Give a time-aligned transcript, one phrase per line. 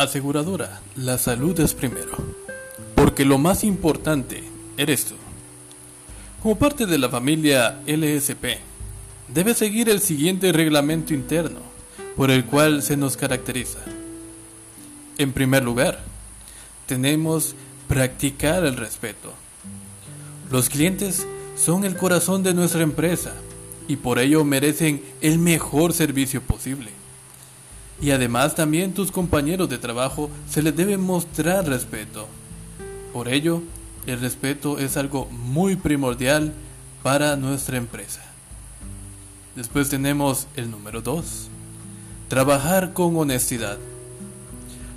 [0.00, 2.12] Aseguradora, la salud es primero,
[2.94, 4.42] porque lo más importante
[4.78, 5.14] eres tú.
[6.42, 8.60] Como parte de la familia LSP,
[9.28, 11.60] debe seguir el siguiente reglamento interno,
[12.16, 13.80] por el cual se nos caracteriza.
[15.18, 16.00] En primer lugar,
[16.86, 17.54] tenemos
[17.86, 19.34] practicar el respeto.
[20.50, 21.26] Los clientes
[21.58, 23.34] son el corazón de nuestra empresa
[23.86, 26.99] y por ello merecen el mejor servicio posible.
[28.00, 32.26] Y además también tus compañeros de trabajo se les debe mostrar respeto.
[33.12, 33.62] Por ello,
[34.06, 36.52] el respeto es algo muy primordial
[37.02, 38.22] para nuestra empresa.
[39.54, 41.48] Después tenemos el número 2.
[42.28, 43.78] Trabajar con honestidad.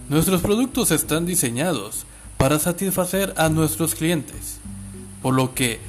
[0.10, 2.06] Nuestros productos están diseñados
[2.38, 4.60] para satisfacer a nuestros clientes,
[5.22, 5.80] por lo que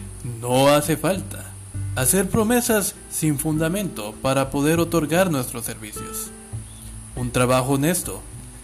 [0.40, 1.54] no hace falta
[1.96, 6.30] hacer promesas sin fundamento para poder otorgar nuestros servicios.
[7.16, 8.20] Un trabajo honesto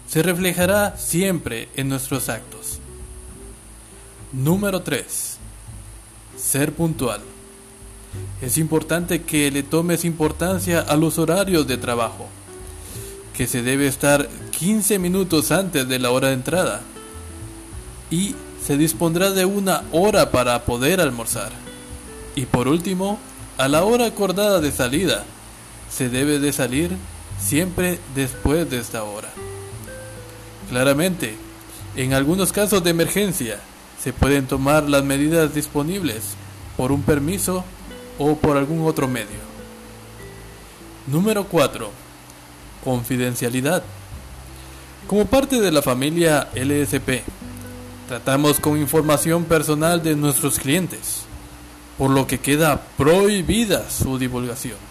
[0.07, 2.79] se reflejará siempre en nuestros actos.
[4.33, 5.37] Número 3.
[6.37, 7.21] Ser puntual.
[8.41, 12.27] Es importante que le tomes importancia a los horarios de trabajo,
[13.33, 14.27] que se debe estar
[14.59, 16.81] 15 minutos antes de la hora de entrada
[18.09, 21.51] y se dispondrá de una hora para poder almorzar.
[22.35, 23.17] Y por último,
[23.57, 25.23] a la hora acordada de salida,
[25.89, 26.91] se debe de salir
[27.41, 29.29] siempre después de esta hora.
[30.69, 31.35] Claramente,
[31.95, 33.59] en algunos casos de emergencia,
[34.01, 36.35] se pueden tomar las medidas disponibles
[36.77, 37.65] por un permiso
[38.17, 39.51] o por algún otro medio.
[41.07, 41.89] Número 4.
[42.83, 43.83] Confidencialidad.
[45.07, 47.23] Como parte de la familia LSP,
[48.07, 51.23] tratamos con información personal de nuestros clientes,
[51.97, 54.90] por lo que queda prohibida su divulgación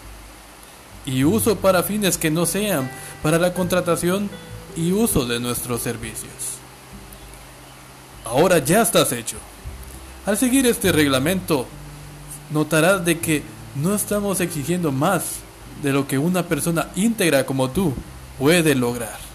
[1.05, 2.89] y uso para fines que no sean
[3.21, 4.29] para la contratación
[4.75, 6.31] y uso de nuestros servicios.
[8.25, 9.37] Ahora ya estás hecho.
[10.25, 11.65] Al seguir este reglamento,
[12.51, 13.43] notarás de que
[13.75, 15.37] no estamos exigiendo más
[15.81, 17.93] de lo que una persona íntegra como tú
[18.37, 19.30] puede lograr.